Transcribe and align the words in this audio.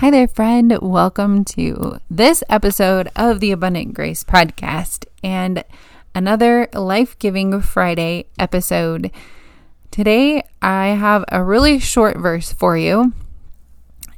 Hi 0.00 0.10
there, 0.10 0.28
friend. 0.28 0.78
Welcome 0.80 1.44
to 1.44 1.98
this 2.10 2.42
episode 2.48 3.10
of 3.14 3.40
the 3.40 3.52
Abundant 3.52 3.92
Grace 3.92 4.24
Podcast 4.24 5.04
and 5.22 5.62
another 6.14 6.68
life 6.72 7.18
giving 7.18 7.60
Friday 7.60 8.24
episode. 8.38 9.10
Today, 9.90 10.42
I 10.62 10.86
have 10.86 11.26
a 11.28 11.44
really 11.44 11.78
short 11.78 12.16
verse 12.16 12.50
for 12.50 12.78
you, 12.78 13.12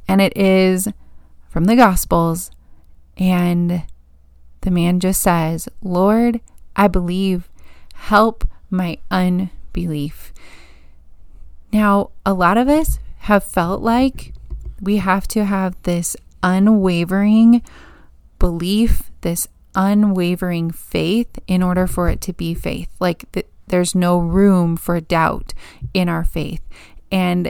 and 0.07 0.21
it 0.21 0.37
is 0.37 0.87
from 1.49 1.65
the 1.65 1.75
Gospels. 1.75 2.49
And 3.17 3.83
the 4.61 4.71
man 4.71 5.01
just 5.01 5.19
says, 5.21 5.67
Lord, 5.81 6.39
I 6.77 6.87
believe, 6.87 7.49
help 7.95 8.47
my 8.69 8.99
unbelief. 9.11 10.31
Now, 11.73 12.11
a 12.25 12.33
lot 12.33 12.57
of 12.57 12.69
us 12.69 12.99
have 13.17 13.43
felt 13.43 13.81
like 13.81 14.31
we 14.83 14.97
have 14.97 15.27
to 15.29 15.45
have 15.45 15.75
this 15.83 16.15
unwavering 16.41 17.61
belief, 18.39 19.11
this 19.21 19.47
unwavering 19.75 20.71
faith 20.71 21.39
in 21.47 21.63
order 21.63 21.87
for 21.87 22.09
it 22.09 22.21
to 22.21 22.33
be 22.33 22.53
faith. 22.53 22.89
Like 22.99 23.31
th- 23.31 23.47
there's 23.67 23.95
no 23.95 24.19
room 24.19 24.75
for 24.77 24.99
doubt 24.99 25.53
in 25.93 26.09
our 26.09 26.23
faith. 26.23 26.61
And 27.11 27.49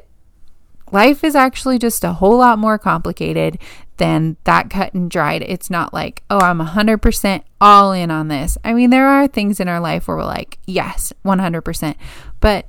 life 0.91 1.23
is 1.23 1.35
actually 1.35 1.79
just 1.79 2.03
a 2.03 2.13
whole 2.13 2.37
lot 2.37 2.59
more 2.59 2.77
complicated 2.77 3.57
than 3.97 4.37
that 4.43 4.69
cut 4.69 4.93
and 4.93 5.09
dried. 5.09 5.41
It's 5.41 5.69
not 5.69 5.93
like, 5.93 6.23
oh, 6.29 6.39
I'm 6.39 6.59
100% 6.59 7.43
all 7.59 7.91
in 7.91 8.11
on 8.11 8.27
this. 8.27 8.57
I 8.63 8.73
mean, 8.73 8.89
there 8.89 9.07
are 9.07 9.27
things 9.27 9.59
in 9.59 9.67
our 9.67 9.79
life 9.79 10.07
where 10.07 10.17
we're 10.17 10.23
like, 10.23 10.59
yes, 10.65 11.13
100%. 11.25 11.95
But 12.39 12.67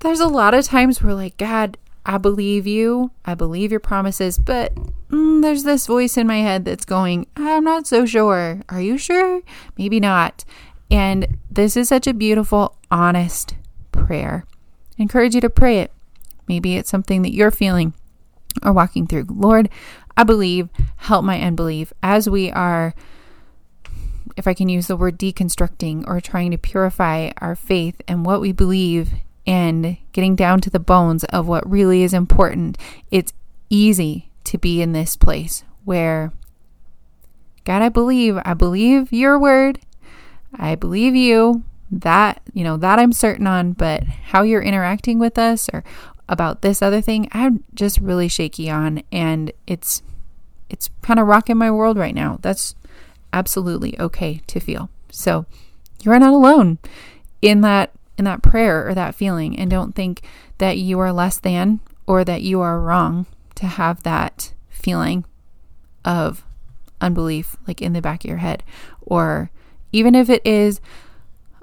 there's 0.00 0.20
a 0.20 0.26
lot 0.26 0.54
of 0.54 0.64
times 0.64 1.02
where, 1.02 1.14
like, 1.14 1.36
God, 1.36 1.78
I 2.06 2.18
believe 2.18 2.66
you. 2.66 3.10
I 3.24 3.34
believe 3.34 3.70
your 3.70 3.80
promises, 3.80 4.38
but 4.38 4.74
mm, 5.08 5.42
there's 5.42 5.64
this 5.64 5.86
voice 5.86 6.16
in 6.16 6.26
my 6.26 6.38
head 6.38 6.64
that's 6.64 6.84
going, 6.84 7.26
I'm 7.36 7.64
not 7.64 7.86
so 7.86 8.04
sure. 8.04 8.60
Are 8.68 8.80
you 8.80 8.98
sure? 8.98 9.40
Maybe 9.78 10.00
not. 10.00 10.44
And 10.90 11.38
this 11.50 11.76
is 11.76 11.88
such 11.88 12.06
a 12.06 12.14
beautiful, 12.14 12.76
honest 12.90 13.54
prayer. 13.92 14.44
I 14.98 15.02
encourage 15.02 15.34
you 15.34 15.40
to 15.40 15.50
pray 15.50 15.80
it. 15.80 15.92
Maybe 16.46 16.76
it's 16.76 16.90
something 16.90 17.22
that 17.22 17.32
you're 17.32 17.50
feeling 17.50 17.94
or 18.62 18.72
walking 18.72 19.06
through. 19.06 19.26
Lord, 19.28 19.70
I 20.16 20.24
believe, 20.24 20.68
help 20.96 21.24
my 21.24 21.40
unbelief 21.40 21.92
as 22.02 22.28
we 22.28 22.50
are, 22.50 22.94
if 24.36 24.46
I 24.46 24.54
can 24.54 24.68
use 24.68 24.86
the 24.86 24.96
word 24.96 25.18
deconstructing 25.18 26.06
or 26.06 26.20
trying 26.20 26.50
to 26.50 26.58
purify 26.58 27.30
our 27.38 27.56
faith 27.56 28.00
and 28.06 28.26
what 28.26 28.40
we 28.40 28.52
believe 28.52 29.10
and 29.46 29.96
getting 30.12 30.36
down 30.36 30.60
to 30.62 30.70
the 30.70 30.80
bones 30.80 31.24
of 31.24 31.46
what 31.46 31.68
really 31.68 32.02
is 32.02 32.14
important, 32.14 32.78
it's 33.10 33.32
easy 33.70 34.30
to 34.44 34.58
be 34.58 34.80
in 34.80 34.92
this 34.92 35.16
place 35.16 35.64
where, 35.84 36.32
God, 37.64 37.82
I 37.82 37.88
believe, 37.88 38.38
I 38.44 38.54
believe 38.54 39.12
your 39.12 39.38
word, 39.38 39.80
I 40.54 40.74
believe 40.74 41.14
you, 41.14 41.64
that, 41.90 42.42
you 42.52 42.64
know, 42.64 42.76
that 42.78 42.98
I'm 42.98 43.12
certain 43.12 43.46
on, 43.46 43.72
but 43.72 44.04
how 44.04 44.42
you're 44.42 44.62
interacting 44.62 45.18
with 45.18 45.38
us 45.38 45.68
or 45.72 45.84
about 46.28 46.62
this 46.62 46.80
other 46.80 47.00
thing, 47.00 47.28
I'm 47.32 47.64
just 47.74 48.00
really 48.00 48.28
shaky 48.28 48.70
on. 48.70 49.02
And 49.12 49.52
it's, 49.66 50.02
it's 50.70 50.88
kind 51.02 51.20
of 51.20 51.26
rocking 51.26 51.58
my 51.58 51.70
world 51.70 51.98
right 51.98 52.14
now. 52.14 52.38
That's 52.40 52.74
absolutely 53.32 53.98
okay 54.00 54.40
to 54.46 54.60
feel. 54.60 54.88
So 55.10 55.44
you're 56.02 56.18
not 56.18 56.32
alone 56.32 56.78
in 57.42 57.60
that 57.60 57.92
in 58.16 58.24
that 58.24 58.42
prayer 58.42 58.86
or 58.88 58.94
that 58.94 59.14
feeling 59.14 59.58
and 59.58 59.70
don't 59.70 59.94
think 59.94 60.22
that 60.58 60.78
you 60.78 60.98
are 61.00 61.12
less 61.12 61.38
than 61.38 61.80
or 62.06 62.24
that 62.24 62.42
you 62.42 62.60
are 62.60 62.80
wrong 62.80 63.26
to 63.56 63.66
have 63.66 64.02
that 64.02 64.52
feeling 64.68 65.24
of 66.04 66.44
unbelief 67.00 67.56
like 67.66 67.82
in 67.82 67.92
the 67.92 68.02
back 68.02 68.24
of 68.24 68.28
your 68.28 68.38
head. 68.38 68.62
Or 69.00 69.50
even 69.92 70.14
if 70.14 70.28
it 70.28 70.42
is 70.44 70.80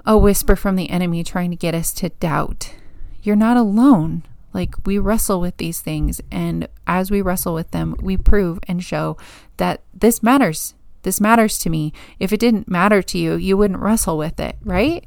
a 0.04 0.18
whisper 0.18 0.56
from 0.56 0.76
the 0.76 0.90
enemy 0.90 1.22
trying 1.22 1.50
to 1.50 1.56
get 1.56 1.74
us 1.74 1.92
to 1.94 2.08
doubt 2.08 2.74
you're 3.22 3.36
not 3.36 3.56
alone. 3.56 4.24
Like 4.52 4.74
we 4.84 4.98
wrestle 4.98 5.40
with 5.40 5.56
these 5.56 5.80
things 5.80 6.20
and 6.30 6.68
as 6.86 7.10
we 7.10 7.22
wrestle 7.22 7.54
with 7.54 7.70
them 7.70 7.96
we 8.02 8.16
prove 8.16 8.58
and 8.68 8.82
show 8.82 9.16
that 9.56 9.82
this 9.94 10.22
matters. 10.22 10.74
This 11.02 11.20
matters 11.20 11.58
to 11.60 11.70
me. 11.70 11.92
If 12.18 12.32
it 12.32 12.40
didn't 12.40 12.68
matter 12.68 13.02
to 13.02 13.18
you 13.18 13.34
you 13.34 13.56
wouldn't 13.56 13.80
wrestle 13.80 14.18
with 14.18 14.38
it 14.40 14.56
right 14.62 15.04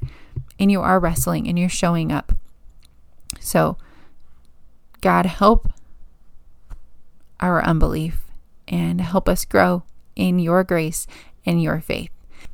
and 0.59 0.71
you 0.71 0.81
are 0.81 0.99
wrestling 0.99 1.47
and 1.47 1.57
you're 1.57 1.69
showing 1.69 2.11
up. 2.11 2.33
So, 3.39 3.77
God, 5.01 5.25
help 5.25 5.71
our 7.39 7.63
unbelief 7.63 8.23
and 8.67 9.01
help 9.01 9.29
us 9.29 9.45
grow 9.45 9.83
in 10.15 10.39
your 10.39 10.63
grace 10.63 11.05
and 11.45 11.61
your 11.61 11.79
faith. 11.81 12.09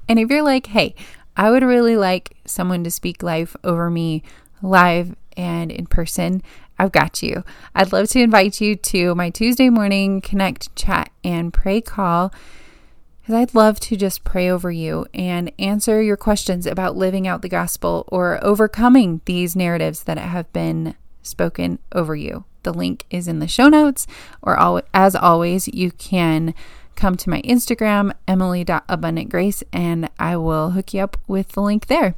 And 0.10 0.20
if 0.20 0.30
you're 0.30 0.42
like, 0.42 0.68
hey, 0.68 0.96
I 1.38 1.50
would 1.50 1.64
really 1.64 1.96
like 1.96 2.36
someone 2.46 2.84
to 2.84 2.92
speak 2.92 3.24
life 3.24 3.56
over 3.64 3.90
me 3.90 4.24
live 4.62 5.16
and 5.38 5.72
in 5.72 5.86
person, 5.86 6.44
I've 6.78 6.92
got 6.92 7.24
you. 7.24 7.44
I'd 7.76 7.94
love 7.94 8.10
to 8.10 8.20
invite 8.20 8.60
you 8.60 8.76
to 8.76 9.16
my 9.16 9.30
Tuesday 9.30 9.70
morning 9.70 10.20
connect, 10.20 10.76
chat, 10.76 11.10
and 11.24 11.54
pray 11.54 11.80
call 11.80 12.34
because 13.22 13.36
I'd 13.36 13.56
love 13.56 13.80
to 13.82 13.96
just 13.96 14.24
pray 14.24 14.50
over 14.50 14.72
you 14.72 15.06
and 15.14 15.52
answer 15.60 16.02
your 16.02 16.18
questions 16.18 16.66
about 16.66 16.98
living 16.98 17.28
out 17.28 17.42
the 17.42 17.50
gospel 17.50 18.06
or 18.08 18.44
overcoming 18.44 19.22
these 19.26 19.56
narratives 19.56 20.04
that 20.04 20.18
have 20.18 20.52
been 20.54 20.96
spoken 21.22 21.80
over 21.92 22.16
you. 22.16 22.46
The 22.64 22.74
link 22.74 23.06
is 23.10 23.28
in 23.28 23.40
the 23.40 23.48
show 23.48 23.70
notes, 23.70 24.08
or 24.42 24.84
as 24.94 25.16
always, 25.16 25.68
you 25.68 25.92
can 25.92 26.54
come 26.96 27.16
to 27.18 27.30
my 27.30 27.42
Instagram, 27.44 28.12
emily.abundantgrace, 28.28 29.64
and 29.72 30.10
I 30.20 30.38
will 30.38 30.72
hook 30.72 30.94
you 30.94 31.02
up 31.02 31.18
with 31.28 31.50
the 31.50 31.62
link 31.62 31.88
there. 31.88 32.16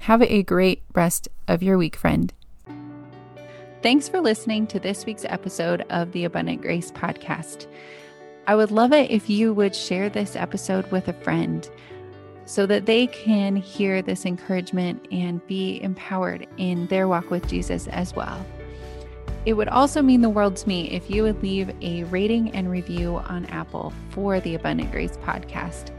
Have 0.00 0.22
a 0.22 0.42
great 0.42 0.82
rest 0.94 1.28
of 1.46 1.62
your 1.62 1.78
week, 1.78 1.96
friend. 1.96 2.32
Thanks 3.82 4.08
for 4.08 4.20
listening 4.20 4.66
to 4.68 4.80
this 4.80 5.06
week's 5.06 5.24
episode 5.26 5.84
of 5.90 6.12
the 6.12 6.24
Abundant 6.24 6.62
Grace 6.62 6.90
Podcast. 6.90 7.66
I 8.48 8.54
would 8.54 8.70
love 8.70 8.92
it 8.92 9.10
if 9.10 9.28
you 9.28 9.52
would 9.54 9.74
share 9.74 10.08
this 10.08 10.36
episode 10.36 10.90
with 10.92 11.08
a 11.08 11.12
friend 11.12 11.68
so 12.44 12.64
that 12.66 12.86
they 12.86 13.08
can 13.08 13.56
hear 13.56 14.02
this 14.02 14.24
encouragement 14.24 15.04
and 15.10 15.44
be 15.48 15.82
empowered 15.82 16.46
in 16.56 16.86
their 16.86 17.08
walk 17.08 17.28
with 17.28 17.48
Jesus 17.48 17.88
as 17.88 18.14
well. 18.14 18.46
It 19.46 19.54
would 19.54 19.68
also 19.68 20.00
mean 20.00 20.20
the 20.20 20.30
world 20.30 20.56
to 20.56 20.68
me 20.68 20.90
if 20.90 21.10
you 21.10 21.24
would 21.24 21.42
leave 21.42 21.72
a 21.80 22.04
rating 22.04 22.54
and 22.54 22.70
review 22.70 23.16
on 23.16 23.46
Apple 23.46 23.92
for 24.10 24.38
the 24.38 24.54
Abundant 24.54 24.92
Grace 24.92 25.16
podcast. 25.18 25.90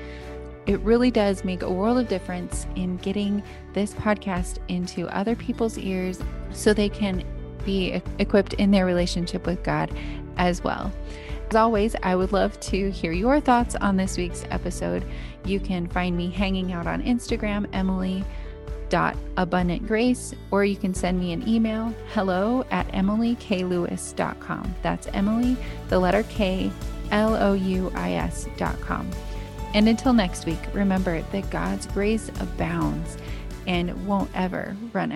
It 0.67 0.79
really 0.81 1.11
does 1.11 1.43
make 1.43 1.63
a 1.63 1.71
world 1.71 1.97
of 1.97 2.07
difference 2.07 2.65
in 2.75 2.95
getting 2.97 3.43
this 3.73 3.93
podcast 3.93 4.59
into 4.69 5.07
other 5.15 5.35
people's 5.35 5.77
ears 5.77 6.19
so 6.51 6.73
they 6.73 6.89
can 6.89 7.25
be 7.65 8.01
equipped 8.19 8.53
in 8.53 8.71
their 8.71 8.85
relationship 8.85 9.45
with 9.45 9.63
God 9.63 9.91
as 10.37 10.63
well. 10.63 10.93
As 11.49 11.55
always, 11.55 11.95
I 12.03 12.15
would 12.15 12.33
love 12.33 12.59
to 12.59 12.91
hear 12.91 13.13
your 13.13 13.39
thoughts 13.39 13.75
on 13.75 13.95
this 13.95 14.17
week's 14.17 14.44
episode. 14.49 15.05
You 15.45 15.59
can 15.59 15.88
find 15.88 16.15
me 16.15 16.29
hanging 16.29 16.73
out 16.73 16.88
on 16.88 17.01
Instagram, 17.03 17.67
Emily 17.73 18.23
abundantgrace 18.89 20.33
or 20.51 20.63
you 20.63 20.75
can 20.75 20.94
send 20.94 21.19
me 21.19 21.33
an 21.33 21.47
email 21.47 21.94
hello 22.13 22.63
at 22.71 22.88
emilyklewis.com 22.89 24.75
that's 24.81 25.07
emily 25.07 25.57
the 25.89 25.99
letter 25.99 26.23
k 26.29 26.71
l-o-u-i-s.com 27.11 29.09
and 29.73 29.89
until 29.89 30.13
next 30.13 30.45
week 30.45 30.59
remember 30.73 31.21
that 31.33 31.50
god's 31.50 31.85
grace 31.88 32.29
abounds 32.39 33.17
and 33.67 34.07
won't 34.07 34.29
ever 34.33 34.75
run 34.93 35.11
out 35.11 35.15